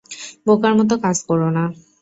[0.45, 1.63] বোকার মতো কাজ করো না।